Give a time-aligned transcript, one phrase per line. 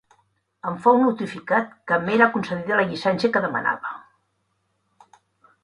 [0.69, 3.95] Em fou notificat que m'era concedida la llicència que demanava.